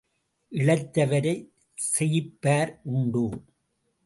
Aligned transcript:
இளைத்தவரைச் 0.51 1.45
செயிப்பார் 1.77 2.73
உண்டோ? 2.93 3.25